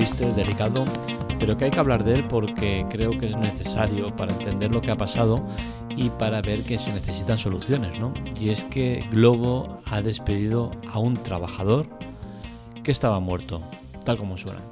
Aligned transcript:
triste, 0.00 0.32
delicado, 0.32 0.86
pero 1.38 1.58
que 1.58 1.66
hay 1.66 1.70
que 1.70 1.78
hablar 1.78 2.04
de 2.04 2.14
él 2.14 2.24
porque 2.26 2.86
creo 2.88 3.10
que 3.10 3.26
es 3.26 3.36
necesario 3.36 4.16
para 4.16 4.32
entender 4.32 4.72
lo 4.72 4.80
que 4.80 4.90
ha 4.90 4.96
pasado 4.96 5.46
y 5.94 6.08
para 6.08 6.40
ver 6.40 6.62
que 6.62 6.78
se 6.78 6.90
necesitan 6.94 7.36
soluciones, 7.36 8.00
¿no? 8.00 8.10
Y 8.40 8.48
es 8.48 8.64
que 8.64 9.04
Globo 9.12 9.82
ha 9.84 10.00
despedido 10.00 10.70
a 10.88 10.98
un 10.98 11.22
trabajador 11.22 11.86
que 12.82 12.92
estaba 12.92 13.20
muerto, 13.20 13.60
tal 14.02 14.16
como 14.16 14.38
suena. 14.38 14.62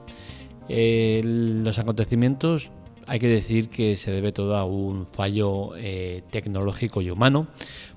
los 0.66 1.78
acontecimientos 1.78 2.70
hay 3.06 3.18
que 3.18 3.28
decir 3.28 3.68
que 3.68 3.96
se 3.96 4.10
debe 4.10 4.32
todo 4.32 4.56
a 4.56 4.64
un 4.64 5.06
fallo 5.06 5.76
eh, 5.76 6.22
tecnológico 6.30 7.02
y 7.02 7.10
humano, 7.10 7.48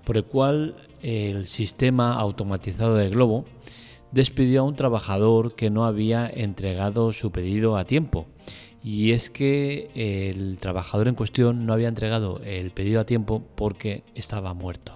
por 0.04 0.18
el 0.18 0.26
cual 0.26 0.76
el 1.02 1.48
sistema 1.48 2.13
automatizado 2.16 2.95
de 2.95 3.07
Globo 3.07 3.45
despidió 4.11 4.61
a 4.61 4.63
un 4.63 4.75
trabajador 4.75 5.55
que 5.55 5.70
no 5.70 5.85
había 5.85 6.29
entregado 6.29 7.11
su 7.11 7.31
pedido 7.31 7.77
a 7.77 7.85
tiempo. 7.85 8.27
Y 8.84 9.11
es 9.11 9.29
que 9.29 9.89
el 9.93 10.57
trabajador 10.57 11.07
en 11.07 11.15
cuestión 11.15 11.65
no 11.65 11.73
había 11.73 11.87
entregado 11.87 12.41
el 12.43 12.71
pedido 12.71 12.99
a 12.99 13.05
tiempo 13.05 13.43
porque 13.55 14.03
estaba 14.15 14.53
muerto. 14.53 14.93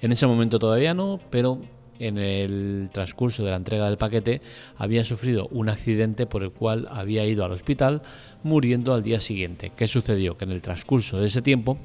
En 0.00 0.12
ese 0.12 0.26
momento 0.26 0.58
todavía 0.58 0.94
no, 0.94 1.18
pero 1.30 1.60
en 1.98 2.18
el 2.18 2.90
transcurso 2.92 3.42
de 3.42 3.50
la 3.50 3.56
entrega 3.56 3.86
del 3.86 3.96
paquete 3.96 4.42
había 4.76 5.02
sufrido 5.02 5.48
un 5.50 5.68
accidente 5.68 6.26
por 6.26 6.42
el 6.42 6.52
cual 6.52 6.86
había 6.90 7.24
ido 7.24 7.44
al 7.44 7.52
hospital 7.52 8.02
muriendo 8.42 8.94
al 8.94 9.02
día 9.02 9.18
siguiente. 9.18 9.72
¿Qué 9.74 9.86
sucedió? 9.86 10.36
Que 10.36 10.44
en 10.44 10.52
el 10.52 10.62
transcurso 10.62 11.18
de 11.18 11.26
ese 11.26 11.42
tiempo 11.42 11.78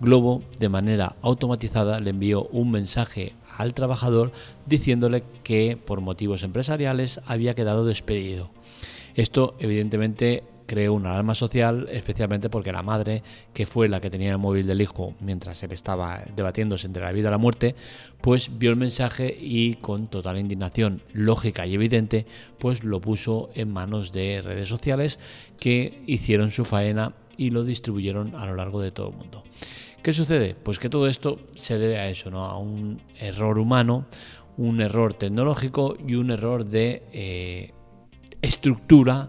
Globo 0.00 0.42
de 0.58 0.70
manera 0.70 1.16
automatizada 1.20 2.00
le 2.00 2.08
envió 2.08 2.44
un 2.44 2.70
mensaje 2.70 3.34
al 3.60 3.74
trabajador 3.74 4.32
diciéndole 4.66 5.22
que 5.42 5.76
por 5.76 6.00
motivos 6.00 6.42
empresariales 6.42 7.20
había 7.26 7.54
quedado 7.54 7.84
despedido. 7.84 8.50
Esto 9.14 9.54
evidentemente 9.58 10.44
creó 10.70 10.94
una 10.94 11.10
alarma 11.10 11.34
social, 11.34 11.88
especialmente 11.90 12.48
porque 12.48 12.70
la 12.70 12.84
madre, 12.84 13.24
que 13.52 13.66
fue 13.66 13.88
la 13.88 14.00
que 14.00 14.08
tenía 14.08 14.30
el 14.30 14.38
móvil 14.38 14.68
del 14.68 14.80
hijo 14.80 15.14
mientras 15.18 15.60
él 15.64 15.72
estaba 15.72 16.22
debatiéndose 16.36 16.86
entre 16.86 17.02
la 17.02 17.10
vida 17.10 17.26
y 17.26 17.32
la 17.32 17.38
muerte, 17.38 17.74
pues 18.20 18.56
vio 18.56 18.70
el 18.70 18.76
mensaje 18.76 19.36
y 19.36 19.74
con 19.74 20.06
total 20.06 20.38
indignación 20.38 21.02
lógica 21.12 21.66
y 21.66 21.74
evidente, 21.74 22.24
pues 22.58 22.84
lo 22.84 23.00
puso 23.00 23.50
en 23.54 23.72
manos 23.72 24.12
de 24.12 24.42
redes 24.42 24.68
sociales 24.68 25.18
que 25.58 26.04
hicieron 26.06 26.52
su 26.52 26.64
faena 26.64 27.14
y 27.36 27.50
lo 27.50 27.64
distribuyeron 27.64 28.36
a 28.36 28.46
lo 28.46 28.54
largo 28.54 28.80
de 28.80 28.92
todo 28.92 29.08
el 29.08 29.16
mundo. 29.16 29.42
¿Qué 30.02 30.14
sucede? 30.14 30.54
Pues 30.54 30.78
que 30.78 30.88
todo 30.88 31.08
esto 31.08 31.38
se 31.56 31.78
debe 31.78 31.98
a 31.98 32.08
eso, 32.08 32.30
¿no? 32.30 32.46
A 32.46 32.56
un 32.56 33.02
error 33.18 33.58
humano, 33.58 34.06
un 34.56 34.80
error 34.80 35.12
tecnológico 35.12 35.96
y 36.06 36.14
un 36.14 36.30
error 36.30 36.64
de 36.64 37.02
eh, 37.12 37.72
estructura 38.40 39.28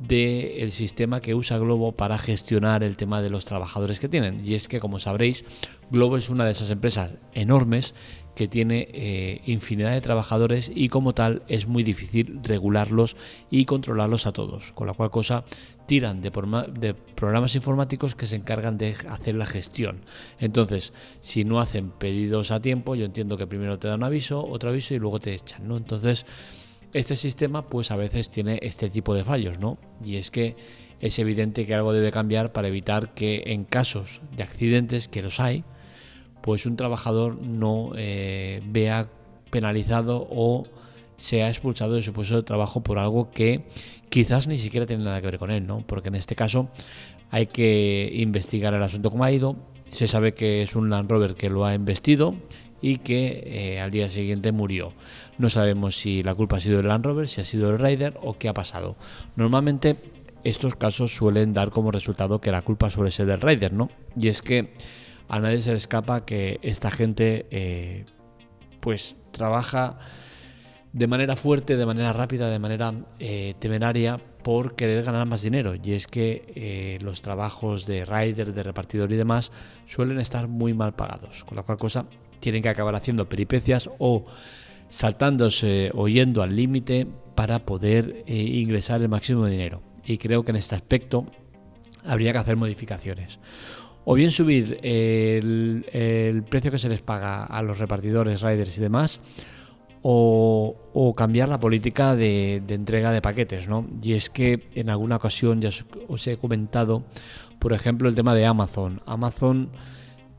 del 0.00 0.72
sistema 0.72 1.20
que 1.20 1.34
usa 1.34 1.58
Globo 1.58 1.92
para 1.92 2.18
gestionar 2.18 2.82
el 2.82 2.96
tema 2.96 3.20
de 3.20 3.30
los 3.30 3.44
trabajadores 3.44 4.00
que 4.00 4.08
tienen. 4.08 4.42
Y 4.44 4.54
es 4.54 4.66
que, 4.66 4.80
como 4.80 4.98
sabréis, 4.98 5.44
Globo 5.90 6.16
es 6.16 6.30
una 6.30 6.46
de 6.46 6.52
esas 6.52 6.70
empresas 6.70 7.16
enormes 7.34 7.94
que 8.34 8.48
tiene 8.48 8.88
eh, 8.92 9.42
infinidad 9.44 9.92
de 9.92 10.00
trabajadores 10.00 10.72
y 10.74 10.88
como 10.88 11.12
tal 11.12 11.42
es 11.48 11.66
muy 11.66 11.82
difícil 11.82 12.40
regularlos 12.42 13.16
y 13.50 13.66
controlarlos 13.66 14.26
a 14.26 14.32
todos. 14.32 14.72
Con 14.72 14.86
la 14.86 14.94
cual 14.94 15.10
cosa 15.10 15.44
tiran 15.84 16.22
de, 16.22 16.30
de 16.78 16.94
programas 16.94 17.54
informáticos 17.54 18.14
que 18.14 18.26
se 18.26 18.36
encargan 18.36 18.78
de 18.78 18.96
hacer 19.10 19.34
la 19.34 19.44
gestión. 19.44 20.00
Entonces, 20.38 20.94
si 21.20 21.44
no 21.44 21.60
hacen 21.60 21.90
pedidos 21.90 22.52
a 22.52 22.60
tiempo, 22.60 22.94
yo 22.94 23.04
entiendo 23.04 23.36
que 23.36 23.46
primero 23.46 23.78
te 23.78 23.88
dan 23.88 23.98
un 23.98 24.04
aviso, 24.04 24.42
otro 24.42 24.70
aviso 24.70 24.94
y 24.94 24.98
luego 24.98 25.20
te 25.20 25.34
echan, 25.34 25.68
¿no? 25.68 25.76
Entonces, 25.76 26.24
este 26.92 27.16
sistema 27.16 27.62
pues 27.62 27.90
a 27.90 27.96
veces 27.96 28.30
tiene 28.30 28.58
este 28.62 28.90
tipo 28.90 29.14
de 29.14 29.24
fallos, 29.24 29.58
¿no? 29.58 29.78
Y 30.04 30.16
es 30.16 30.30
que 30.30 30.56
es 31.00 31.18
evidente 31.18 31.64
que 31.64 31.74
algo 31.74 31.92
debe 31.92 32.12
cambiar 32.12 32.52
para 32.52 32.68
evitar 32.68 33.14
que 33.14 33.42
en 33.46 33.64
casos 33.64 34.20
de 34.36 34.42
accidentes, 34.42 35.08
que 35.08 35.22
los 35.22 35.40
hay, 35.40 35.64
pues 36.42 36.66
un 36.66 36.76
trabajador 36.76 37.40
no 37.40 37.92
eh, 37.96 38.60
vea 38.66 39.08
penalizado 39.50 40.26
o 40.30 40.64
sea 41.16 41.48
expulsado 41.48 41.94
de 41.94 42.02
su 42.02 42.12
puesto 42.12 42.36
de 42.36 42.42
trabajo 42.42 42.82
por 42.82 42.98
algo 42.98 43.30
que 43.30 43.64
quizás 44.08 44.46
ni 44.46 44.58
siquiera 44.58 44.86
tiene 44.86 45.04
nada 45.04 45.20
que 45.20 45.26
ver 45.26 45.38
con 45.38 45.50
él, 45.50 45.66
¿no? 45.66 45.78
Porque 45.86 46.08
en 46.08 46.14
este 46.14 46.34
caso 46.34 46.68
hay 47.30 47.46
que 47.46 48.10
investigar 48.14 48.74
el 48.74 48.82
asunto 48.82 49.10
como 49.10 49.24
ha 49.24 49.32
ido. 49.32 49.56
Se 49.90 50.06
sabe 50.06 50.34
que 50.34 50.62
es 50.62 50.74
un 50.76 50.88
Land 50.90 51.10
Rover 51.10 51.34
que 51.34 51.50
lo 51.50 51.64
ha 51.64 51.74
investido 51.74 52.34
y 52.82 52.98
que 52.98 53.42
eh, 53.44 53.80
al 53.80 53.90
día 53.90 54.08
siguiente 54.08 54.52
murió. 54.52 54.92
No 55.38 55.50
sabemos 55.50 55.96
si 55.96 56.22
la 56.22 56.34
culpa 56.34 56.56
ha 56.56 56.60
sido 56.60 56.78
del 56.78 56.88
Land 56.88 57.04
Rover, 57.04 57.28
si 57.28 57.40
ha 57.40 57.44
sido 57.44 57.70
el 57.70 57.78
Rider 57.78 58.18
o 58.22 58.34
qué 58.38 58.48
ha 58.48 58.54
pasado. 58.54 58.96
Normalmente 59.36 59.96
estos 60.44 60.74
casos 60.74 61.14
suelen 61.14 61.52
dar 61.52 61.70
como 61.70 61.90
resultado 61.90 62.40
que 62.40 62.50
la 62.50 62.62
culpa 62.62 62.90
suele 62.90 63.10
ser 63.10 63.26
del 63.26 63.40
Rider, 63.40 63.72
¿no? 63.72 63.90
Y 64.16 64.28
es 64.28 64.42
que 64.42 64.72
a 65.28 65.38
nadie 65.38 65.60
se 65.60 65.70
le 65.70 65.76
escapa 65.76 66.24
que 66.24 66.58
esta 66.62 66.90
gente 66.90 67.46
eh, 67.50 68.04
pues 68.80 69.16
trabaja 69.30 69.98
de 70.92 71.06
manera 71.06 71.36
fuerte, 71.36 71.76
de 71.76 71.86
manera 71.86 72.12
rápida, 72.12 72.50
de 72.50 72.58
manera 72.58 72.92
eh, 73.20 73.54
temeraria 73.60 74.18
por 74.42 74.74
querer 74.74 75.04
ganar 75.04 75.26
más 75.26 75.42
dinero. 75.42 75.74
Y 75.80 75.92
es 75.92 76.06
que 76.06 76.98
los 77.02 77.20
trabajos 77.20 77.86
de 77.86 78.04
rider, 78.06 78.54
de 78.54 78.62
repartidor 78.62 79.12
y 79.12 79.16
demás 79.16 79.52
suelen 79.86 80.18
estar 80.18 80.48
muy 80.48 80.72
mal 80.72 80.94
pagados. 80.94 81.44
Con 81.44 81.56
la 81.56 81.62
cual 81.62 81.78
cosa 81.78 82.06
tienen 82.40 82.62
que 82.62 82.68
acabar 82.68 82.94
haciendo 82.94 83.28
peripecias 83.28 83.90
o 83.98 84.24
saltándose 84.88 85.90
o 85.94 86.08
yendo 86.08 86.42
al 86.42 86.56
límite 86.56 87.06
para 87.34 87.60
poder 87.60 88.24
eh, 88.26 88.34
ingresar 88.34 89.00
el 89.00 89.08
máximo 89.08 89.46
de 89.46 89.52
dinero. 89.52 89.82
Y 90.04 90.18
creo 90.18 90.44
que 90.44 90.50
en 90.50 90.56
este 90.56 90.74
aspecto 90.74 91.26
habría 92.04 92.32
que 92.32 92.38
hacer 92.38 92.56
modificaciones. 92.56 93.38
O 94.04 94.14
bien 94.14 94.30
subir 94.30 94.78
el, 94.82 96.44
precio 96.48 96.70
que 96.70 96.78
se 96.78 96.88
les 96.88 97.00
paga 97.00 97.44
a 97.44 97.62
los 97.62 97.78
repartidores, 97.78 98.40
riders 98.40 98.76
y 98.78 98.80
demás, 98.80 99.20
o, 100.02 101.14
cambiar 101.16 101.48
la 101.48 101.60
política 101.60 102.16
de, 102.16 102.62
de, 102.66 102.74
entrega 102.74 103.12
de 103.12 103.20
paquetes, 103.20 103.68
¿no? 103.68 103.86
Y 104.02 104.14
es 104.14 104.30
que 104.30 104.68
en 104.74 104.88
alguna 104.88 105.16
ocasión 105.16 105.60
ya 105.60 105.70
os 106.08 106.26
he 106.26 106.38
comentado, 106.38 107.04
por 107.58 107.74
ejemplo, 107.74 108.08
el 108.08 108.14
tema 108.14 108.34
de 108.34 108.46
Amazon. 108.46 109.02
Amazon 109.04 109.70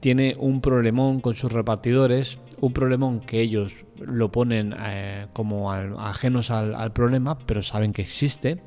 tiene 0.02 0.36
un 0.38 0.62
problemón 0.62 1.22
con 1.22 1.36
sus 1.36 1.52
repartidores, 1.54 2.40
un 2.60 2.74
problemón 2.74 3.22
que 3.22 3.40
ellos 3.40 3.74
lo 4.00 4.32
ponen 4.32 4.76
eh, 4.78 5.28
como 5.32 5.72
ajenos 5.72 6.50
al, 6.50 6.92
problema, 6.92 7.38
pero 7.38 7.62
saben 7.62 7.94
que 7.94 8.02
existe. 8.02 8.58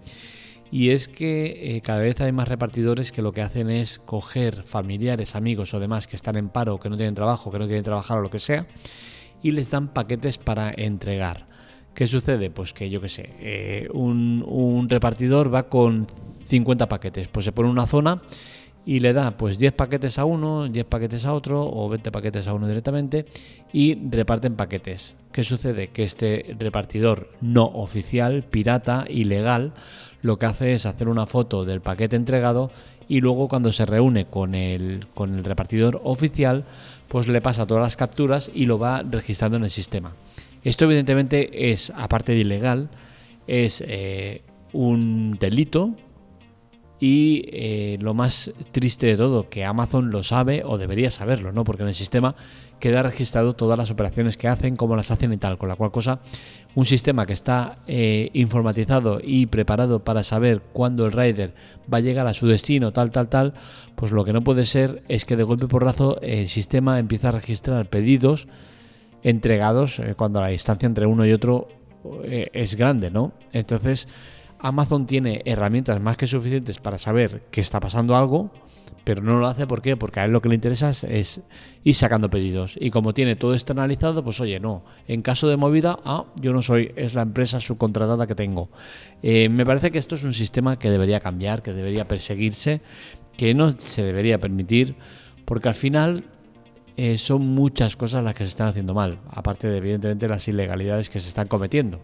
Y 0.71 0.91
es 0.91 1.09
que 1.09 1.77
eh, 1.77 1.81
cada 1.83 1.99
vez 1.99 2.21
hay 2.21 2.33
más 2.33 2.49
repartidores 2.49 3.13
que 3.13 3.21
lo 3.21 3.33
que 3.33 3.43
hacen 3.43 3.69
es 3.69 3.99
coger 3.99 4.63
familiares, 4.63 5.35
amigos 5.35 5.75
o 5.75 5.81
demás 5.81 6.07
que 6.07 6.17
están 6.17 6.37
en 6.37 6.49
paro, 6.49 6.79
que 6.79 6.89
no 6.89 6.97
tienen 6.97 7.15
trabajo, 7.15 7.51
que 7.51 7.59
no 7.59 7.67
quieren 7.67 7.85
trabajar 7.85 8.19
o 8.19 8.23
lo 8.23 8.31
que 8.31 8.39
sea, 8.39 8.67
y 9.43 9.51
les 9.51 9.71
dan 9.71 9.89
paquetes 9.89 10.39
para 10.39 10.73
entregar. 10.73 11.47
¿Qué 11.95 12.07
sucede? 12.07 12.51
Pues 12.51 12.73
que 12.73 12.91
yo 12.91 13.01
qué 13.01 13.09
sé, 13.09 13.31
eh, 13.41 13.89
un, 13.93 14.45
un 14.47 14.89
repartidor 14.89 15.53
va 15.53 15.69
con 15.69 16.07
50 16.47 16.89
paquetes, 16.89 17.29
pues 17.29 17.45
se 17.45 17.53
pone 17.53 17.69
una 17.69 17.87
zona 17.87 18.23
y 18.87 19.01
le 19.01 19.13
da 19.13 19.33
pues 19.33 19.59
10 19.59 19.73
paquetes 19.73 20.19
a 20.19 20.25
uno, 20.25 20.69
10 20.69 20.87
paquetes 20.87 21.25
a 21.27 21.33
otro 21.33 21.65
o 21.65 21.89
20 21.89 22.13
paquetes 22.13 22.47
a 22.47 22.55
uno 22.55 22.69
directamente 22.69 23.27
y 23.73 23.95
reparten 24.09 24.57
paquetes. 24.57 25.17
¿Qué 25.33 25.43
sucede? 25.43 25.89
Que 25.89 26.03
este 26.03 26.55
repartidor 26.59 27.31
no 27.41 27.65
oficial, 27.65 28.43
pirata, 28.43 29.05
ilegal, 29.09 29.73
lo 30.23 30.39
que 30.39 30.47
hace 30.47 30.73
es 30.73 30.87
hacer 30.87 31.09
una 31.09 31.27
foto 31.27 31.65
del 31.65 31.81
paquete 31.81 32.17
entregado 32.17 32.71
y 33.09 33.21
luego 33.21 33.49
cuando 33.49 33.73
se 33.73 33.85
reúne 33.85 34.27
con 34.27 34.55
el, 34.55 35.07
con 35.15 35.35
el 35.35 35.45
repartidor 35.45 36.01
oficial, 36.05 36.65
pues 37.09 37.29
le 37.29 37.41
pasa 37.41 37.67
todas 37.67 37.83
las 37.83 37.97
capturas 37.97 38.51
y 38.53 38.67
lo 38.67 38.79
va 38.79 39.03
registrando 39.03 39.57
en 39.57 39.65
el 39.65 39.71
sistema. 39.71 40.13
Esto 40.63 40.87
evidentemente 40.87 41.71
es, 41.71 41.93
aparte 41.95 42.33
de 42.33 42.39
ilegal, 42.39 42.89
es 43.47 43.85
eh, 43.87 44.43
un 44.73 45.37
delito 45.39 45.95
y 47.05 47.45
eh, 47.53 47.99
lo 48.01 48.15
más 48.15 48.51
triste 48.73 49.07
de 49.07 49.19
todo, 49.19 49.51
que 49.51 49.63
Amazon 49.63 50.11
lo 50.11 50.23
sabe 50.23 50.63
o 50.65 50.79
debería 50.79 51.11
saberlo, 51.11 51.53
¿no? 51.53 51.63
Porque 51.63 51.83
en 51.83 51.89
el 51.89 51.95
sistema 51.95 52.35
queda 52.81 53.03
registrado 53.03 53.53
todas 53.53 53.77
las 53.77 53.91
operaciones 53.91 54.39
que 54.39 54.49
hacen, 54.49 54.75
cómo 54.75 54.97
las 54.97 55.11
hacen 55.11 55.31
y 55.31 55.37
tal. 55.37 55.59
Con 55.59 55.69
la 55.69 55.77
cual 55.77 55.91
cosa, 55.91 56.21
un 56.75 56.87
sistema 56.87 57.27
que 57.27 57.35
está 57.35 57.77
eh, 57.87 58.31
informatizado 58.33 59.21
y 59.23 59.45
preparado 59.45 60.03
para 60.03 60.23
saber 60.23 60.63
cuándo 60.73 61.05
el 61.05 61.13
rider 61.13 61.53
va 61.93 61.99
a 61.99 62.01
llegar 62.01 62.27
a 62.27 62.33
su 62.33 62.47
destino, 62.47 62.91
tal, 62.91 63.11
tal, 63.11 63.29
tal, 63.29 63.53
pues 63.97 64.11
lo 64.11 64.25
que 64.25 64.33
no 64.33 64.41
puede 64.41 64.65
ser 64.65 65.03
es 65.07 65.27
que 65.27 65.37
de 65.37 65.43
golpe 65.43 65.67
por 65.67 65.85
razo 65.85 66.19
el 66.23 66.49
sistema 66.49 66.99
empieza 66.99 67.29
a 67.29 67.33
registrar 67.33 67.85
pedidos 67.85 68.49
entregados 69.23 69.99
eh, 69.99 70.15
cuando 70.17 70.41
la 70.41 70.49
distancia 70.49 70.87
entre 70.87 71.05
uno 71.05 71.27
y 71.27 71.35
otro 71.35 71.69
es 72.25 72.77
grande, 72.77 73.11
¿no? 73.11 73.33
Entonces 73.53 74.09
Amazon 74.65 75.07
tiene 75.07 75.43
herramientas 75.45 76.01
más 76.01 76.17
que 76.17 76.27
suficientes 76.27 76.79
para 76.79 76.97
saber 76.97 77.43
que 77.51 77.61
está 77.61 77.81
pasando 77.81 78.17
algo, 78.17 78.51
pero 79.05 79.21
no 79.21 79.39
lo 79.39 79.47
hace 79.47 79.67
porque 79.67 79.93
a 79.93 80.25
él 80.25 80.31
lo 80.31 80.41
que 80.41 80.49
le 80.49 80.55
interesa 80.55 80.89
es, 80.89 81.43
ir 81.85 81.95
sacando 81.95 82.31
pedidos. 82.31 82.75
Y 82.81 82.89
como 82.89 83.13
tiene 83.13 83.37
todo 83.37 83.53
externalizado, 83.53 84.25
pues 84.25 84.41
oye, 84.41 84.59
no. 84.61 84.83
En 85.07 85.21
caso 85.21 85.49
de 85.49 85.59
movida, 85.59 85.99
ah, 86.07 86.25
yo 86.37 86.55
no 86.55 86.63
soy, 86.63 86.93
es 86.97 87.13
la 87.13 87.21
empresa 87.21 87.61
subcontratada 87.61 88.27
que 88.27 88.35
tengo. 88.35 88.71
Eh, 89.23 89.51
me 89.51 89.67
parece 89.67 89.91
que 89.91 89.99
esto 89.99 90.15
es 90.15 90.25
un 90.25 90.33
sistema 90.33 90.79
que 90.79 90.91
debería 90.91 91.21
cambiar, 91.21 91.63
que 91.63 91.75
debería 91.75 92.09
perseguirse, 92.09 92.81
que 93.37 93.53
no 93.53 93.79
se 93.79 94.03
debería 94.03 94.39
permitir, 94.41 94.95
porque 95.45 95.69
al 95.69 95.75
final 95.75 96.25
eh, 96.97 97.19
son 97.19 97.47
muchas 97.49 97.97
cosas 97.97 98.25
las 98.25 98.35
que 98.35 98.45
se 98.45 98.49
están 98.49 98.69
haciendo 98.69 98.95
mal, 98.95 99.19
aparte 99.31 99.69
de 99.69 99.77
evidentemente 99.77 100.27
las 100.27 100.49
ilegalidades 100.49 101.11
que 101.11 101.21
se 101.21 101.29
están 101.29 101.49
cometiendo. 101.49 102.01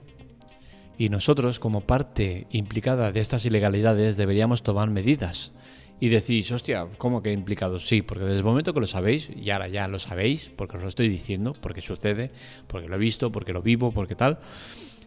Y 1.00 1.08
nosotros, 1.08 1.58
como 1.58 1.80
parte 1.80 2.46
implicada 2.50 3.10
de 3.10 3.20
estas 3.20 3.46
ilegalidades, 3.46 4.18
deberíamos 4.18 4.62
tomar 4.62 4.90
medidas 4.90 5.50
y 5.98 6.10
decís, 6.10 6.52
hostia, 6.52 6.88
¿cómo 6.98 7.22
que 7.22 7.32
implicados? 7.32 7.88
Sí, 7.88 8.02
porque 8.02 8.24
desde 8.24 8.36
el 8.36 8.44
momento 8.44 8.74
que 8.74 8.80
lo 8.80 8.86
sabéis, 8.86 9.30
y 9.34 9.48
ahora 9.48 9.68
ya 9.68 9.88
lo 9.88 9.98
sabéis, 9.98 10.50
porque 10.54 10.76
os 10.76 10.82
lo 10.82 10.90
estoy 10.90 11.08
diciendo, 11.08 11.56
porque 11.58 11.80
sucede, 11.80 12.30
porque 12.66 12.86
lo 12.86 12.96
he 12.96 12.98
visto, 12.98 13.32
porque 13.32 13.54
lo 13.54 13.62
vivo, 13.62 13.92
porque 13.92 14.14
tal, 14.14 14.40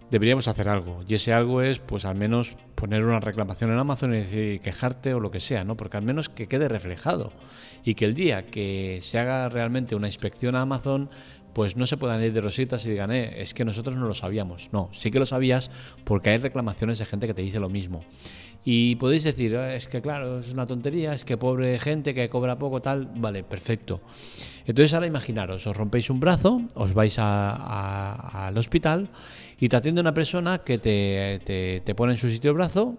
deberíamos 0.10 0.48
hacer 0.48 0.68
algo. 0.68 1.04
Y 1.08 1.14
ese 1.14 1.32
algo 1.32 1.62
es, 1.62 1.78
pues 1.78 2.06
al 2.06 2.16
menos 2.16 2.56
poner 2.74 3.04
una 3.06 3.20
reclamación 3.20 3.72
en 3.72 3.78
Amazon 3.78 4.16
y 4.16 4.58
quejarte 4.58 5.14
o 5.14 5.20
lo 5.20 5.30
que 5.30 5.40
sea, 5.40 5.64
¿no? 5.64 5.78
Porque 5.78 5.98
al 5.98 6.04
menos 6.04 6.28
que 6.28 6.48
quede 6.48 6.70
reflejado. 6.70 7.32
Y 7.86 7.94
que 7.94 8.06
el 8.06 8.16
día 8.16 8.48
que 8.48 8.98
se 9.04 9.20
haga 9.20 9.48
realmente 9.48 9.96
una 9.96 10.08
inspección 10.08 10.56
a 10.56 10.62
Amazon, 10.62 11.12
pues 11.54 11.78
no 11.78 11.86
se 11.86 11.98
puedan 11.98 12.22
ir 12.24 12.34
de 12.34 12.42
rositas 12.42 12.86
y 12.86 12.92
digan, 12.92 13.12
eh, 13.12 13.42
es 13.42 13.54
que 13.54 13.66
nosotros 13.66 13.96
no 13.96 14.08
lo 14.08 14.14
sabíamos. 14.14 14.70
No, 14.72 14.90
sí 14.92 15.12
que 15.12 15.20
lo 15.20 15.26
sabías 15.26 15.72
porque 16.04 16.32
hay 16.32 16.38
reclamaciones 16.38 17.00
de 17.00 17.06
gente 17.06 17.28
que 17.28 17.34
te 17.34 17.42
dice 17.42 17.60
lo 17.60 17.70
mismo. 17.70 18.02
Y 18.66 18.96
podéis 18.96 19.24
decir, 19.24 19.58
ah, 19.58 19.76
es 19.76 19.88
que 19.88 20.02
claro, 20.02 20.40
es 20.40 20.54
una 20.54 20.66
tontería, 20.66 21.14
es 21.14 21.26
que 21.26 21.38
pobre 21.38 21.78
gente 21.80 22.14
que 22.14 22.30
cobra 22.30 22.58
poco, 22.58 22.82
tal, 22.82 23.10
vale, 23.16 23.44
perfecto. 23.44 24.02
Entonces 24.66 24.94
ahora 24.94 25.08
imaginaros, 25.08 25.68
os 25.68 25.76
rompéis 25.76 26.10
un 26.10 26.20
brazo, 26.20 26.62
os 26.76 26.94
vais 26.94 27.16
al 27.20 28.58
hospital 28.58 29.10
y 29.60 29.68
te 29.68 29.76
atiende 29.76 30.00
una 30.00 30.14
persona 30.14 30.60
que 30.60 30.78
te, 30.78 31.42
te, 31.44 31.82
te 31.82 31.96
pone 31.96 32.14
en 32.14 32.18
su 32.18 32.30
sitio 32.30 32.52
el 32.52 32.58
brazo 32.58 32.98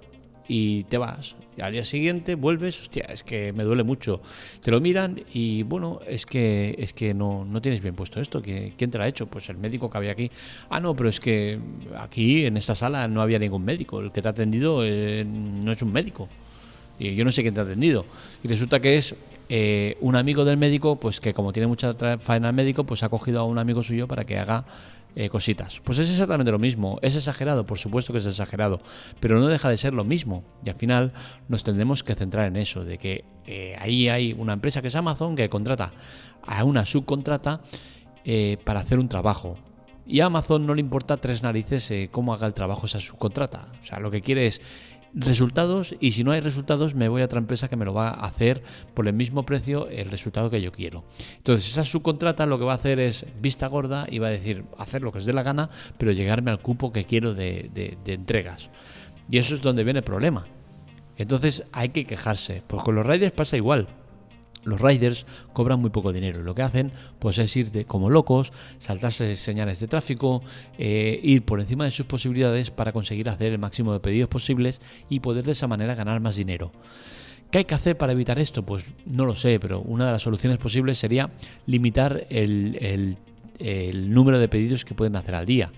y 0.49 0.85
te 0.85 0.99
vas. 0.99 1.35
Al 1.61 1.73
día 1.73 1.85
siguiente 1.85 2.35
vuelves, 2.35 2.81
hostia, 2.81 3.05
es 3.09 3.23
que 3.23 3.53
me 3.53 3.65
duele 3.65 3.85
mucho. 3.85 4.21
Te 4.63 4.71
lo 4.71 4.81
miran 4.81 5.21
y 5.33 5.63
bueno, 5.63 6.01
es 6.07 6.27
que 6.27 6.75
es 6.79 6.93
que 6.93 7.15
no, 7.15 7.45
no 7.45 7.63
tienes 7.63 7.81
bien 7.81 7.95
puesto 7.95 8.21
esto. 8.21 8.43
¿Quién 8.43 8.91
te 8.91 8.99
lo 8.99 9.05
ha 9.05 9.09
hecho? 9.09 9.27
Pues 9.27 9.49
el 9.49 9.57
médico 9.57 9.89
que 9.89 9.99
había 9.99 10.13
aquí. 10.13 10.31
Ah, 10.69 10.81
no, 10.81 10.95
pero 10.95 11.09
es 11.09 11.21
que 11.21 11.59
aquí 11.99 12.45
en 12.45 12.57
esta 12.57 12.75
sala 12.75 13.07
no 13.09 13.23
había 13.23 13.39
ningún 13.39 13.65
médico. 13.65 14.01
El 14.01 14.13
que 14.13 14.21
te 14.21 14.29
ha 14.29 14.33
atendido 14.33 14.85
eh, 14.85 15.25
no 15.25 15.73
es 15.73 15.81
un 15.83 15.93
médico. 15.93 16.29
Y 16.99 17.15
yo 17.15 17.25
no 17.25 17.31
sé 17.31 17.43
quién 17.43 17.55
te 17.55 17.61
ha 17.61 17.65
atendido. 17.65 18.05
Y 18.43 18.49
resulta 18.49 18.81
que 18.81 18.97
es 18.97 19.15
eh, 19.49 19.97
un 20.01 20.17
amigo 20.17 20.45
del 20.45 20.57
médico, 20.57 20.97
pues 20.97 21.21
que 21.21 21.35
como 21.35 21.53
tiene 21.53 21.67
mucha 21.67 21.93
faena 22.19 22.49
al 22.49 22.55
médico, 22.55 22.85
pues 22.85 23.03
ha 23.03 23.09
cogido 23.09 23.41
a 23.41 23.45
un 23.45 23.59
amigo 23.59 23.83
suyo 23.83 24.07
para 24.07 24.25
que 24.25 24.39
haga 24.39 24.65
eh, 25.17 25.29
cositas. 25.29 25.81
Pues 25.85 25.99
es 25.99 26.11
exactamente 26.11 26.51
lo 26.51 26.59
mismo. 26.59 26.99
Es 27.03 27.15
exagerado, 27.15 27.67
por 27.67 27.79
supuesto 27.79 28.13
que 28.13 28.19
es 28.19 28.27
exagerado, 28.27 28.81
pero 29.21 29.39
no 29.39 29.47
deja 29.47 29.69
de 29.69 29.77
ser 29.77 29.95
lo 29.95 30.05
mismo. 30.05 30.43
Y 30.65 30.71
al 30.71 30.77
final 30.77 31.13
nos 31.49 31.63
tendremos 31.63 32.03
que 32.03 32.15
centrar 32.15 32.47
en 32.47 32.57
eso, 32.57 32.85
de 32.85 32.99
que 32.99 33.25
eh, 33.47 33.77
ahí 33.79 34.09
hay 34.09 34.33
una 34.33 34.55
empresa 34.55 34.83
que 34.83 34.89
es 34.89 34.97
Amazon 34.97 35.37
que 35.37 35.49
contrata 35.49 35.93
a 36.47 36.65
una 36.65 36.85
subcontrata 36.85 37.61
eh, 38.25 38.59
para 38.65 38.81
hacer 38.81 38.99
un 38.99 39.09
trabajo. 39.09 39.57
Y 40.07 40.21
a 40.21 40.27
Amazon 40.27 40.67
no 40.67 40.75
le 40.75 40.81
importa 40.81 41.17
tres 41.17 41.43
narices 41.43 41.93
cómo 42.11 42.35
haga 42.35 42.47
el 42.47 42.53
trabajo 42.53 42.87
esa 42.87 43.01
subcontrata. 43.01 43.69
O 43.83 43.87
sea, 43.87 44.01
lo 44.01 44.11
que 44.11 44.21
quiere 44.21 44.47
es 44.47 44.61
resultados 45.15 45.95
y 46.01 46.13
si 46.13 46.25
no 46.25 46.33
hay 46.33 46.41
resultados 46.41 46.95
me 46.95 47.09
voy 47.09 47.23
a 47.23 47.27
otra 47.27 47.39
empresa 47.39 47.69
que 47.69 47.77
me 47.77 47.85
lo 47.85 47.95
va 47.95 48.09
a 48.09 48.27
hacer 48.27 48.63
por 48.95 49.07
el 49.07 49.15
mismo 49.15 49.45
precio 49.45 49.89
el 49.89 50.11
resultado 50.11 50.51
que 50.51 50.61
yo 50.61 50.73
quiero. 50.73 51.05
Entonces 51.37 51.71
esa 51.71 51.85
subcontrata 51.85 52.47
lo 52.47 52.59
que 52.59 52.65
va 52.65 52.73
a 52.73 52.77
hacer 52.77 52.99
es 53.01 53.27
vista 53.41 53.67
gorda 53.67 54.07
y 54.11 54.19
va 54.19 54.29
a 54.29 54.31
decir 54.31 54.65
hacer 54.79 55.03
lo 55.03 55.13
que 55.13 55.19
os 55.19 55.27
dé 55.27 55.33
la 55.33 55.43
gana 55.43 55.71
pero 55.99 56.13
llegarme 56.13 56.51
al 56.51 56.59
cupo 56.59 56.93
que 56.93 57.05
quiero 57.05 57.35
de, 57.35 57.71
de 57.73 58.13
entregas. 58.13 58.71
Y 59.31 59.39
eso 59.39 59.55
es 59.55 59.63
donde 59.63 59.85
viene 59.85 60.01
el 60.01 60.05
problema. 60.05 60.45
Entonces 61.17 61.65
hay 61.73 61.91
que 61.91 62.05
quejarse. 62.05 62.63
Pues 62.67 62.83
con 62.83 62.95
los 62.95 63.07
riders 63.07 63.33
pasa 63.33 63.57
igual 63.57 63.87
los 64.65 64.81
riders 64.81 65.27
cobran 65.53 65.81
muy 65.81 65.91
poco 65.91 66.13
dinero. 66.13 66.43
Lo 66.43 66.55
que 66.55 66.63
hacen 66.63 66.93
pues 67.19 67.39
es 67.39 67.57
ir 67.57 67.71
de, 67.71 67.85
como 67.85 68.11
locos, 68.11 68.53
saltarse 68.79 69.37
señales 69.37 69.81
de 69.81 69.89
tráfico, 69.89 70.43
eh, 70.79 71.21
ir 71.23 71.45
por 71.45 71.61
encima 71.61 71.85
de 71.85 71.91
sus 71.91 72.07
posibilidades 72.07 72.71
para 72.71 72.93
conseguir 72.93 73.29
hacer 73.29 73.53
el 73.53 73.59
máximo 73.59 73.93
de 73.93 74.01
pedidos 74.01 74.29
posibles 74.29 74.81
y 75.09 75.21
poder 75.21 75.45
de 75.45 75.53
esa 75.53 75.67
manera 75.67 75.95
ganar 75.95 76.21
más 76.21 76.37
dinero. 76.37 76.73
¿Qué 77.51 77.59
hay 77.59 77.65
que 77.65 77.75
hacer 77.75 77.97
para 77.97 78.13
evitar 78.13 78.39
esto? 78.39 78.65
Pues 78.65 78.85
no 79.07 79.27
lo 79.27 79.35
sé, 79.35 79.61
pero 79.61 79.81
una 79.81 80.07
de 80.07 80.13
las 80.13 80.23
soluciones 80.23 80.59
posibles 80.59 80.99
sería 80.99 81.31
limitar 81.67 82.27
el 82.29 83.17
número 84.09 84.39
de 84.41 84.49
pedidos 84.49 84.85
que 84.85 84.95
pueden 84.95 85.15
hacer 85.15 85.37
al 85.37 85.47
día 85.47 85.71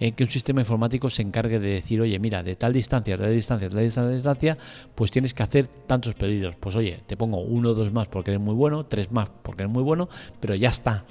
en 0.00 0.14
que 0.14 0.24
un 0.24 0.30
sistema 0.30 0.62
informático 0.62 1.10
se 1.10 1.20
encargue 1.20 1.60
de 1.60 1.68
decir, 1.68 2.00
oye, 2.00 2.18
mira, 2.18 2.42
de 2.42 2.56
tal 2.56 2.72
distancia, 2.72 3.16
de 3.16 3.22
tal 3.22 3.34
distancia, 3.34 3.68
de 3.68 3.74
tal 3.74 3.84
distancia, 3.84 4.14
distancia, 4.14 4.58
pues 4.94 5.10
tienes 5.10 5.34
que 5.34 5.42
hacer 5.42 5.66
tantos 5.86 6.14
pedidos. 6.14 6.56
Pues 6.58 6.74
oye, 6.74 7.02
te 7.06 7.18
pongo 7.18 7.38
uno 7.40 7.70
o 7.70 7.74
dos 7.74 7.92
más 7.92 8.08
porque 8.08 8.30
eres 8.30 8.40
muy 8.40 8.54
bueno, 8.54 8.86
tres 8.86 9.12
más 9.12 9.28
porque 9.42 9.62
eres 9.62 9.72
muy 9.72 9.82
bueno, 9.82 10.08
pero 10.40 10.54
ya 10.54 10.70
está. 10.70 11.04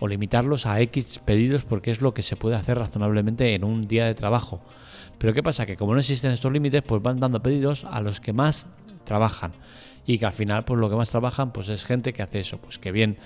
O 0.00 0.08
limitarlos 0.08 0.66
a 0.66 0.80
X 0.80 1.20
pedidos 1.24 1.64
porque 1.64 1.92
es 1.92 2.02
lo 2.02 2.12
que 2.12 2.22
se 2.22 2.34
puede 2.34 2.56
hacer 2.56 2.76
razonablemente 2.76 3.54
en 3.54 3.62
un 3.62 3.86
día 3.86 4.06
de 4.06 4.14
trabajo. 4.14 4.60
Pero 5.18 5.32
¿qué 5.32 5.44
pasa? 5.44 5.64
Que 5.64 5.76
como 5.76 5.94
no 5.94 6.00
existen 6.00 6.32
estos 6.32 6.52
límites, 6.52 6.82
pues 6.82 7.00
van 7.00 7.20
dando 7.20 7.40
pedidos 7.40 7.84
a 7.84 8.00
los 8.00 8.20
que 8.20 8.32
más 8.32 8.66
trabajan. 9.04 9.52
Y 10.04 10.18
que 10.18 10.26
al 10.26 10.32
final, 10.32 10.64
pues 10.64 10.80
lo 10.80 10.90
que 10.90 10.96
más 10.96 11.10
trabajan, 11.10 11.52
pues 11.52 11.68
es 11.68 11.84
gente 11.84 12.12
que 12.12 12.22
hace 12.22 12.40
eso, 12.40 12.58
pues 12.58 12.78
que 12.78 12.90
bien 12.90 13.18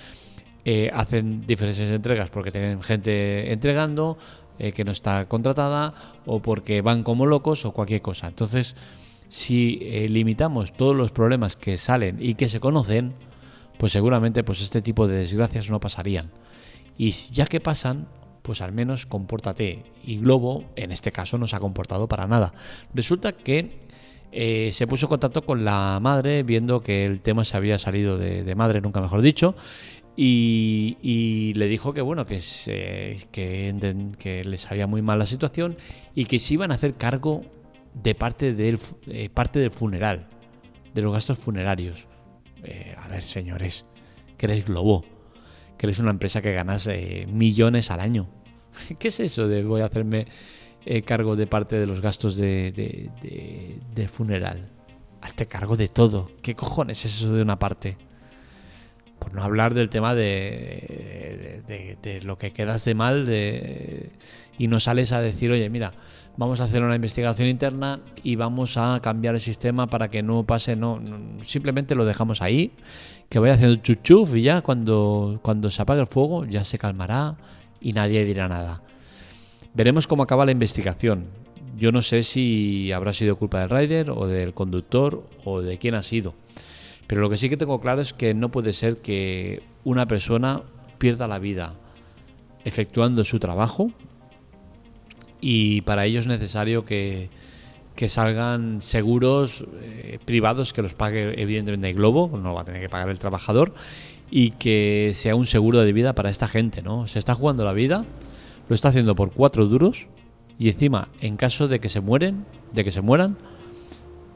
eh, 0.63 0.91
hacen 0.93 1.41
diferentes 1.47 1.89
entregas 1.89 2.29
porque 2.29 2.51
tienen 2.51 2.81
gente 2.83 3.51
entregando, 3.51 4.17
eh, 4.59 4.73
que 4.73 4.83
no 4.83 4.91
está 4.91 5.25
contratada 5.27 5.93
o 6.25 6.41
porque 6.41 6.81
van 6.81 7.03
como 7.03 7.25
locos 7.25 7.65
o 7.65 7.71
cualquier 7.71 8.01
cosa. 8.01 8.27
Entonces, 8.27 8.75
si 9.29 9.79
eh, 9.81 10.09
limitamos 10.09 10.73
todos 10.73 10.95
los 10.95 11.11
problemas 11.11 11.55
que 11.55 11.77
salen 11.77 12.17
y 12.19 12.35
que 12.35 12.49
se 12.49 12.59
conocen, 12.59 13.13
pues 13.77 13.93
seguramente 13.93 14.43
pues 14.43 14.61
este 14.61 14.81
tipo 14.81 15.07
de 15.07 15.17
desgracias 15.17 15.69
no 15.69 15.79
pasarían. 15.79 16.31
Y 16.97 17.11
ya 17.11 17.45
que 17.45 17.61
pasan, 17.61 18.07
pues 18.41 18.61
al 18.61 18.73
menos 18.73 19.05
compórtate. 19.05 19.83
Y 20.03 20.17
Globo, 20.17 20.65
en 20.75 20.91
este 20.91 21.13
caso, 21.13 21.37
no 21.37 21.47
se 21.47 21.55
ha 21.55 21.59
comportado 21.59 22.09
para 22.09 22.27
nada. 22.27 22.51
Resulta 22.93 23.31
que 23.31 23.87
eh, 24.33 24.71
se 24.73 24.87
puso 24.87 25.05
en 25.05 25.09
contacto 25.11 25.43
con 25.43 25.63
la 25.63 25.99
madre, 26.01 26.43
viendo 26.43 26.81
que 26.81 27.05
el 27.05 27.21
tema 27.21 27.45
se 27.45 27.55
había 27.55 27.79
salido 27.79 28.17
de 28.17 28.55
madre, 28.55 28.81
nunca 28.81 28.99
mejor 28.99 29.21
dicho, 29.21 29.55
y, 30.15 31.53
le 31.55 31.67
dijo 31.67 31.93
que 31.93 32.01
bueno 32.01 32.25
que, 32.25 32.41
se, 32.41 33.27
que, 33.31 34.43
les 34.45 34.61
sabía 34.61 34.87
muy 34.87 35.01
mal 35.01 35.19
la 35.19 35.25
situación 35.25 35.77
y 36.13 36.25
que 36.25 36.39
se 36.39 36.55
iban 36.55 36.71
a 36.71 36.75
hacer 36.75 36.95
cargo 36.95 37.41
de 37.93 38.15
parte 38.15 38.53
del, 38.53 38.79
eh, 39.07 39.29
parte 39.29 39.59
del 39.59 39.71
funeral, 39.71 40.27
de 40.93 41.01
los 41.01 41.13
gastos 41.13 41.39
funerarios. 41.39 42.07
Eh, 42.63 42.95
a 42.97 43.07
ver, 43.07 43.23
señores, 43.23 43.85
que 44.37 44.47
eres 44.47 44.65
Globo, 44.65 45.05
que 45.77 45.85
eres 45.85 45.99
una 45.99 46.11
empresa 46.11 46.41
que 46.41 46.51
ganas 46.51 46.87
eh, 46.87 47.25
millones 47.31 47.89
al 47.89 48.01
año. 48.01 48.29
¿Qué 48.99 49.07
es 49.07 49.19
eso 49.19 49.47
de 49.47 49.63
voy 49.63 49.81
a 49.81 49.85
hacerme 49.85 50.27
cargo 51.05 51.35
de 51.35 51.45
parte 51.45 51.77
de 51.77 51.85
los 51.85 52.01
gastos 52.01 52.35
de, 52.35 52.71
de, 52.71 53.79
de 53.95 54.07
funeral? 54.07 54.69
Hazte 55.21 55.45
cargo 55.47 55.77
de 55.77 55.87
todo. 55.87 56.29
¿Qué 56.41 56.55
cojones 56.55 57.05
es 57.05 57.17
eso 57.17 57.33
de 57.33 57.41
una 57.41 57.59
parte? 57.59 57.97
Por 59.19 59.33
no 59.33 59.43
hablar 59.43 59.73
del 59.73 59.89
tema 59.89 60.15
de, 60.15 61.61
de, 62.01 62.21
lo 62.21 62.37
que 62.37 62.51
quedas 62.51 62.83
de 62.85 62.95
mal 62.95 63.27
y 64.57 64.67
no 64.67 64.79
sales 64.79 65.11
a 65.11 65.21
decir, 65.21 65.51
oye, 65.51 65.69
mira, 65.69 65.91
vamos 66.37 66.61
a 66.61 66.63
hacer 66.63 66.81
una 66.83 66.95
investigación 66.95 67.49
interna 67.49 67.99
y 68.23 68.37
vamos 68.37 68.77
a 68.77 68.99
cambiar 69.01 69.35
el 69.35 69.41
sistema 69.41 69.87
para 69.87 70.09
que 70.09 70.23
no 70.23 70.43
pase, 70.43 70.75
no, 70.75 71.01
simplemente 71.43 71.95
lo 71.95 72.05
dejamos 72.05 72.41
ahí, 72.41 72.71
que 73.29 73.39
vaya 73.39 73.55
haciendo 73.55 73.75
chuchuf 73.81 74.35
y 74.35 74.43
ya 74.43 74.61
cuando, 74.61 75.39
cuando 75.41 75.69
se 75.69 75.81
apague 75.81 76.01
el 76.01 76.07
fuego 76.07 76.45
ya 76.45 76.63
se 76.63 76.77
calmará 76.77 77.35
y 77.81 77.93
nadie 77.93 78.23
dirá 78.25 78.47
nada. 78.47 78.81
Veremos 79.73 80.07
cómo 80.07 80.23
acaba 80.23 80.45
la 80.45 80.51
investigación. 80.51 81.25
Yo 81.77 81.91
no 81.91 82.01
sé 82.01 82.23
si 82.23 82.91
habrá 82.91 83.13
sido 83.13 83.35
culpa 83.35 83.59
del 83.59 83.69
rider 83.69 84.09
o 84.09 84.25
del 84.27 84.53
conductor 84.53 85.23
o 85.45 85.61
de 85.61 85.77
quién 85.77 85.95
ha 85.95 86.01
sido. 86.01 86.33
Pero 87.09 87.21
lo 87.21 87.29
que 87.31 87.37
sí 87.37 87.49
que 87.49 87.57
tengo 87.57 87.81
claro 87.81 88.01
es 88.01 88.13
que 88.13 88.35
no 88.35 88.49
puede 88.49 88.71
ser 88.71 88.97
que 88.97 89.63
una 89.83 90.05
persona 90.05 90.61
pierda 90.99 91.27
la 91.27 91.39
vida 91.39 91.73
efectuando 92.63 93.25
su 93.25 93.39
trabajo 93.39 93.89
y 95.41 95.81
para 95.81 96.05
ello 96.05 96.19
es 96.19 96.27
necesario 96.27 96.85
que, 96.85 97.31
salgan 98.07 98.79
seguros 98.79 99.65
eh, 99.81 100.19
privados 100.23 100.71
que 100.71 100.83
los 100.83 100.93
pague 100.93 101.41
evidentemente 101.41 101.89
el 101.89 101.95
Globo, 101.95 102.37
no 102.37 102.53
va 102.53 102.61
a 102.61 102.65
tener 102.65 102.79
que 102.79 102.89
pagar 102.89 103.09
el 103.09 103.17
trabajador 103.17 103.73
y 104.29 104.51
que 104.51 105.13
sea 105.15 105.33
un 105.33 105.47
seguro 105.47 105.79
de 105.79 105.91
vida 105.91 106.13
para 106.13 106.29
esta 106.29 106.47
gente, 106.47 106.83
¿no? 106.83 107.07
Se 107.07 107.17
está 107.17 107.33
jugando 107.33 107.65
la 107.65 107.73
vida, 107.73 108.05
lo 108.69 108.75
está 108.75 108.89
haciendo 108.89 109.15
por 109.15 109.31
cuatro 109.31 109.65
duros 109.65 110.05
y 110.59 110.69
encima 110.69 111.07
en 111.21 111.37
caso 111.37 111.67
de 111.67 111.79
que 111.79 111.89
se 111.89 112.01
mueren, 112.01 112.45
de 112.71 112.83
que 112.83 112.91
se 112.91 113.01
mueran, 113.01 113.35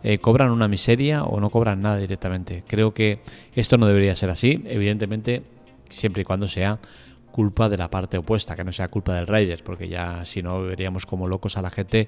eh, 0.03 0.17
cobran 0.19 0.51
una 0.51 0.67
miseria 0.67 1.23
o 1.23 1.39
no 1.39 1.49
cobran 1.49 1.81
nada 1.81 1.97
directamente. 1.97 2.63
Creo 2.67 2.93
que 2.93 3.19
esto 3.55 3.77
no 3.77 3.87
debería 3.87 4.15
ser 4.15 4.29
así, 4.29 4.61
evidentemente, 4.65 5.43
siempre 5.89 6.21
y 6.21 6.25
cuando 6.25 6.47
sea 6.47 6.79
culpa 7.31 7.67
de 7.67 7.77
la 7.77 7.89
parte 7.89 8.17
opuesta, 8.17 8.55
que 8.55 8.63
no 8.63 8.71
sea 8.71 8.89
culpa 8.89 9.15
del 9.15 9.27
rider, 9.27 9.63
porque 9.63 9.87
ya 9.87 10.23
si 10.23 10.43
no 10.43 10.61
veríamos 10.61 11.05
como 11.05 11.27
locos 11.27 11.57
a 11.57 11.63
la 11.63 11.71
gente 11.71 12.07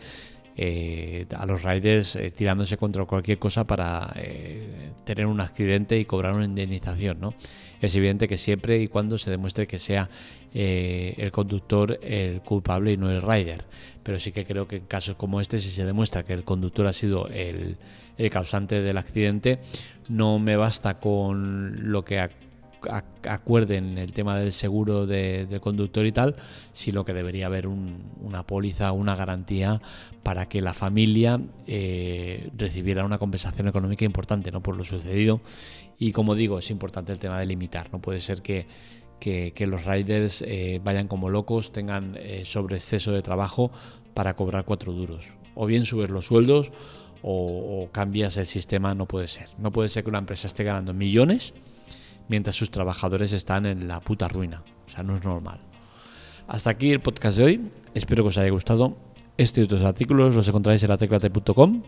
eh, 0.57 1.25
a 1.35 1.45
los 1.45 1.63
riders 1.63 2.15
eh, 2.15 2.31
tirándose 2.31 2.77
contra 2.77 3.03
cualquier 3.03 3.37
cosa 3.37 3.65
para 3.65 4.13
eh, 4.15 4.64
tener 5.05 5.27
un 5.27 5.41
accidente 5.41 5.97
y 5.97 6.05
cobrar 6.05 6.33
una 6.33 6.45
indemnización. 6.45 7.19
¿no? 7.19 7.33
Es 7.81 7.95
evidente 7.95 8.27
que 8.27 8.37
siempre 8.37 8.79
y 8.79 8.87
cuando 8.87 9.17
se 9.17 9.31
demuestre 9.31 9.67
que 9.67 9.79
sea 9.79 10.09
el 10.53 11.31
conductor 11.31 11.99
el 12.01 12.41
culpable 12.41 12.93
y 12.93 12.97
no 12.97 13.11
el 13.11 13.21
rider. 13.21 13.65
Pero 14.03 14.19
sí 14.19 14.31
que 14.31 14.45
creo 14.45 14.67
que 14.67 14.77
en 14.77 14.85
casos 14.85 15.15
como 15.15 15.41
este, 15.41 15.59
si 15.59 15.69
se 15.69 15.85
demuestra 15.85 16.23
que 16.23 16.33
el 16.33 16.43
conductor 16.43 16.87
ha 16.87 16.93
sido 16.93 17.27
el, 17.27 17.77
el 18.17 18.29
causante 18.29 18.81
del 18.81 18.97
accidente, 18.97 19.59
no 20.07 20.39
me 20.39 20.55
basta 20.55 20.99
con 20.99 21.91
lo 21.91 22.05
que 22.05 22.19
acuerden 23.23 23.97
el 23.97 24.13
tema 24.13 24.37
del 24.37 24.51
seguro 24.51 25.05
del 25.05 25.59
conductor 25.61 26.05
y 26.05 26.11
tal, 26.11 26.35
sino 26.73 27.05
que 27.05 27.13
debería 27.13 27.47
haber 27.47 27.67
una 27.67 28.43
póliza, 28.43 28.91
una 28.91 29.15
garantía 29.15 29.81
para 30.23 30.47
que 30.47 30.61
la 30.61 30.73
familia 30.73 31.39
eh, 31.67 32.49
recibiera 32.57 33.05
una 33.05 33.17
compensación 33.17 33.67
económica 33.67 34.05
importante 34.05 34.51
¿no? 34.51 34.61
por 34.61 34.77
lo 34.77 34.83
sucedido. 34.83 35.41
Y 35.97 36.11
como 36.11 36.35
digo, 36.35 36.59
es 36.59 36.69
importante 36.71 37.11
el 37.11 37.19
tema 37.19 37.39
de 37.39 37.45
limitar. 37.45 37.89
No 37.91 38.01
puede 38.01 38.19
ser 38.19 38.41
que, 38.41 38.67
los 39.65 39.85
riders 39.85 40.41
eh, 40.41 40.81
vayan 40.83 41.07
como 41.07 41.29
locos, 41.29 41.71
tengan 41.71 42.15
eh, 42.17 42.43
sobre 42.45 42.77
exceso 42.77 43.11
de 43.11 43.21
trabajo 43.21 43.71
para 44.13 44.35
cobrar 44.35 44.65
cuatro 44.65 44.93
duros. 44.93 45.27
O 45.55 45.65
bien 45.65 45.85
subir 45.85 46.09
los 46.09 46.25
sueldos 46.25 46.71
o, 47.21 47.83
o 47.83 47.91
cambias 47.91 48.37
el 48.37 48.45
sistema, 48.45 48.93
no 48.93 49.07
puede 49.07 49.27
ser. 49.27 49.49
No 49.57 49.71
puede 49.71 49.89
ser 49.89 50.03
que 50.03 50.09
una 50.09 50.19
empresa 50.19 50.47
esté 50.47 50.63
ganando 50.63 50.93
millones 50.93 51.53
mientras 52.27 52.55
sus 52.55 52.71
trabajadores 52.71 53.33
están 53.33 53.65
en 53.65 53.87
la 53.87 53.99
puta 53.99 54.27
ruina. 54.27 54.63
O 54.87 54.89
sea, 54.89 55.03
no 55.03 55.15
es 55.15 55.23
normal. 55.23 55.59
Hasta 56.47 56.69
aquí 56.69 56.91
el 56.91 56.99
podcast 56.99 57.37
de 57.37 57.43
hoy. 57.43 57.71
Espero 57.93 58.23
que 58.23 58.29
os 58.29 58.37
haya 58.37 58.51
gustado. 58.51 58.95
Este 59.37 59.61
y 59.61 59.63
otros 59.65 59.83
artículos 59.83 60.35
los 60.35 60.47
encontráis 60.47 60.83
en 60.83 60.89
la 60.89 60.97
teclate.com. 60.97 61.81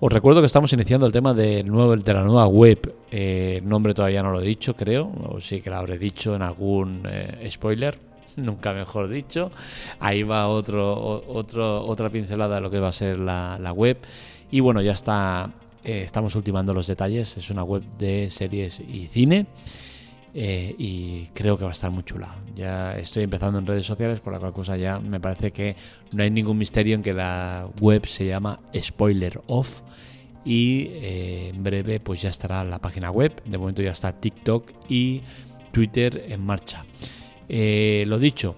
Os 0.00 0.12
recuerdo 0.12 0.40
que 0.40 0.46
estamos 0.46 0.72
iniciando 0.72 1.06
el 1.06 1.12
tema 1.12 1.32
de, 1.32 1.62
nuevo, 1.62 1.96
de 1.96 2.12
la 2.12 2.22
nueva 2.24 2.46
web. 2.46 2.94
Eh, 3.10 3.60
el 3.62 3.68
nombre 3.68 3.94
todavía 3.94 4.22
no 4.22 4.32
lo 4.32 4.40
he 4.40 4.44
dicho, 4.44 4.74
creo. 4.74 5.10
O 5.28 5.40
sí 5.40 5.60
que 5.60 5.70
lo 5.70 5.76
habré 5.76 5.98
dicho 5.98 6.34
en 6.34 6.42
algún 6.42 7.02
eh, 7.08 7.48
spoiler. 7.50 7.98
Nunca 8.36 8.72
mejor 8.72 9.08
dicho. 9.08 9.52
Ahí 10.00 10.22
va 10.24 10.48
otro, 10.48 11.22
otro, 11.28 11.86
otra 11.86 12.10
pincelada 12.10 12.56
de 12.56 12.60
lo 12.60 12.70
que 12.70 12.80
va 12.80 12.88
a 12.88 12.92
ser 12.92 13.18
la, 13.18 13.58
la 13.60 13.72
web. 13.72 13.98
Y 14.50 14.60
bueno, 14.60 14.82
ya 14.82 14.92
está 14.92 15.50
eh, 15.84 16.02
estamos 16.02 16.34
ultimando 16.34 16.72
los 16.72 16.86
detalles. 16.86 17.36
Es 17.36 17.50
una 17.50 17.62
web 17.62 17.82
de 17.98 18.30
series 18.30 18.80
y 18.80 19.06
cine. 19.06 19.46
Eh, 20.36 20.74
y 20.78 21.26
creo 21.34 21.56
que 21.56 21.64
va 21.64 21.70
a 21.70 21.72
estar 21.72 21.90
muy 21.90 22.02
chula. 22.02 22.34
Ya 22.56 22.96
estoy 22.96 23.24
empezando 23.24 23.58
en 23.58 23.66
redes 23.66 23.86
sociales, 23.86 24.20
por 24.20 24.32
la 24.32 24.40
cual 24.40 24.52
cosa 24.52 24.76
ya 24.76 24.98
me 24.98 25.20
parece 25.20 25.52
que 25.52 25.76
no 26.12 26.22
hay 26.22 26.30
ningún 26.30 26.58
misterio 26.58 26.96
en 26.96 27.02
que 27.02 27.12
la 27.12 27.68
web 27.80 28.06
se 28.06 28.26
llama 28.26 28.58
Spoiler 28.76 29.40
Off 29.46 29.82
y 30.44 30.88
eh, 30.90 31.52
en 31.54 31.62
breve 31.62 32.00
pues 32.00 32.20
ya 32.22 32.30
estará 32.30 32.64
la 32.64 32.80
página 32.80 33.10
web. 33.10 33.42
De 33.44 33.58
momento 33.58 33.82
ya 33.82 33.92
está 33.92 34.12
TikTok 34.12 34.72
y 34.88 35.20
Twitter 35.70 36.24
en 36.28 36.40
marcha. 36.40 36.84
lo 37.48 38.18
dicho, 38.18 38.56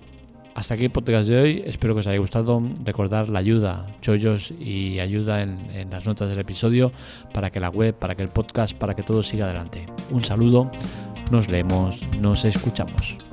hasta 0.56 0.74
aquí 0.74 0.86
el 0.86 0.90
podcast 0.90 1.28
de 1.28 1.38
hoy. 1.38 1.62
Espero 1.66 1.94
que 1.94 2.00
os 2.00 2.06
haya 2.06 2.18
gustado. 2.18 2.62
Recordar 2.82 3.28
la 3.28 3.38
ayuda, 3.38 3.86
chollos 4.00 4.52
y 4.58 4.98
ayuda 5.00 5.42
en, 5.42 5.58
en 5.74 5.90
las 5.90 6.06
notas 6.06 6.30
del 6.30 6.38
episodio 6.38 6.90
para 7.32 7.50
que 7.50 7.60
la 7.60 7.68
web, 7.68 7.94
para 7.94 8.14
que 8.14 8.22
el 8.22 8.28
podcast, 8.28 8.76
para 8.76 8.94
que 8.94 9.02
todo 9.02 9.22
siga 9.22 9.44
adelante. 9.44 9.84
Un 10.10 10.24
saludo, 10.24 10.70
nos 11.30 11.48
leemos, 11.50 12.00
nos 12.20 12.44
escuchamos. 12.46 13.25